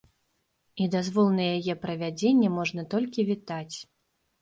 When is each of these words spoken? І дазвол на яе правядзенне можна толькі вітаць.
І 0.85 0.87
дазвол 0.95 1.29
на 1.37 1.45
яе 1.59 1.77
правядзенне 1.85 2.53
можна 2.59 2.89
толькі 2.97 3.31
вітаць. 3.33 3.75